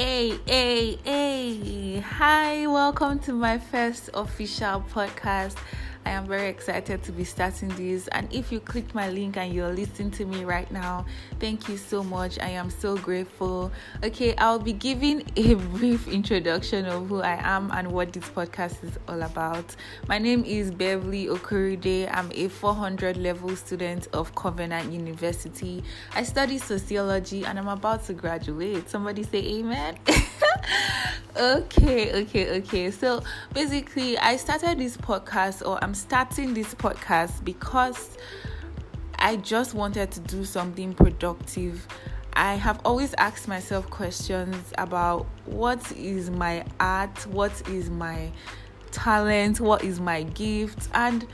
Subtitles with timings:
[0.00, 2.00] Hey, hey, hey.
[2.00, 5.58] Hi, welcome to my first official podcast.
[6.06, 8.08] I am very excited to be starting this.
[8.08, 11.04] And if you click my link and you're listening to me right now,
[11.38, 12.38] thank you so much.
[12.38, 13.70] I am so grateful.
[14.02, 18.82] Okay, I'll be giving a brief introduction of who I am and what this podcast
[18.82, 19.76] is all about.
[20.08, 22.10] My name is Beverly Okurude.
[22.12, 25.84] I'm a 400 level student of Covenant University.
[26.14, 28.88] I study sociology and I'm about to graduate.
[28.88, 29.98] Somebody say amen.
[31.36, 32.90] okay, okay, okay.
[32.90, 38.16] So basically, I started this podcast, or I'm starting this podcast because
[39.18, 41.86] I just wanted to do something productive.
[42.34, 48.30] I have always asked myself questions about what is my art, what is my
[48.92, 51.26] talent, what is my gift, and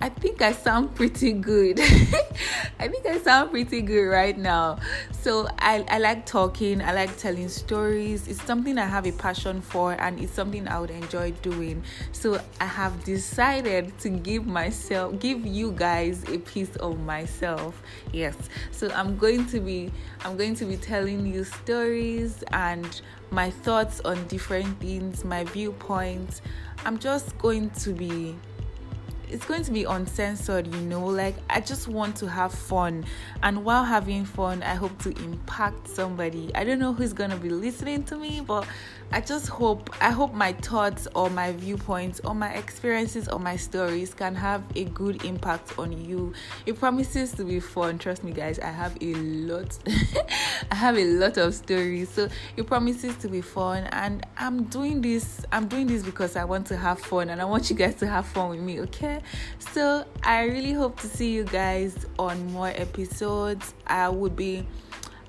[0.00, 1.80] I think I sound pretty good.
[2.78, 4.78] I think I sound pretty good right now.
[5.10, 8.28] So I, I like talking, I like telling stories.
[8.28, 11.82] It's something I have a passion for and it's something I would enjoy doing.
[12.12, 17.82] So I have decided to give myself give you guys a piece of myself.
[18.12, 18.36] Yes.
[18.70, 19.90] So I'm going to be
[20.24, 23.00] I'm going to be telling you stories and
[23.32, 26.40] my thoughts on different things, my viewpoints.
[26.84, 28.36] I'm just going to be
[29.30, 31.06] it's going to be uncensored, you know.
[31.06, 33.04] Like I just want to have fun,
[33.42, 36.50] and while having fun, I hope to impact somebody.
[36.54, 38.66] I don't know who's gonna be listening to me, but
[39.10, 43.56] I just hope I hope my thoughts or my viewpoints or my experiences or my
[43.56, 46.34] stories can have a good impact on you.
[46.66, 47.98] It promises to be fun.
[47.98, 48.58] Trust me, guys.
[48.58, 49.78] I have a lot.
[50.70, 53.84] I have a lot of stories, so it promises to be fun.
[53.92, 55.44] And I'm doing this.
[55.52, 58.06] I'm doing this because I want to have fun, and I want you guys to
[58.06, 58.80] have fun with me.
[58.80, 59.17] Okay.
[59.58, 63.74] So I really hope to see you guys on more episodes.
[63.86, 64.66] I would be.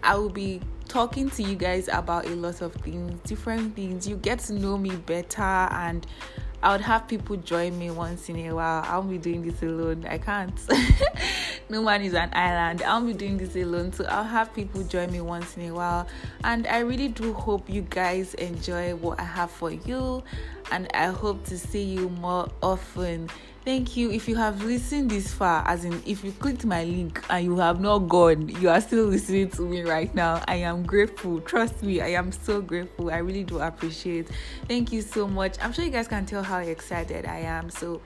[0.02, 4.08] I will be talking to you guys about a lot of things, different things.
[4.08, 6.08] You get to know me better, and
[6.62, 8.84] I would have people join me once in a while.
[8.86, 10.06] I'll be doing this alone.
[10.10, 10.60] I can't.
[11.70, 12.82] no man is an island.
[12.82, 13.94] I'll be doing this alone.
[13.94, 16.08] So I'll have people join me once in a while.
[16.44, 20.22] And I really do hope you guys enjoy what I have for you.
[20.72, 23.30] And I hope to see you more often.
[23.66, 24.10] Thank you.
[24.10, 27.58] If you have listened this far, as in if you clicked my link and you
[27.58, 30.42] have not gone, you are still listening to me right now.
[30.48, 31.42] I am grateful.
[31.42, 33.12] Trust me, I am so grateful.
[33.12, 34.30] I really do appreciate.
[34.68, 35.58] Thank you so much.
[35.62, 37.70] I'm sure you guys can tell how excited I am.
[37.70, 38.02] So,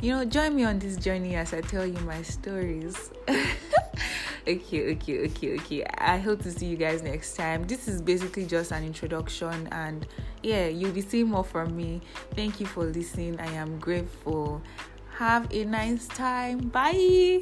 [0.00, 3.10] you know, join me on this journey as I tell you my stories.
[4.48, 5.84] okay, okay, okay, okay.
[5.98, 7.64] I hope to see you guys next time.
[7.64, 10.06] This is basically just an introduction, and
[10.42, 12.00] yeah, you'll be seeing more from me.
[12.34, 13.40] Thank you for listening.
[13.40, 14.62] I am grateful.
[15.18, 16.68] Have a nice time.
[16.68, 17.40] Bye.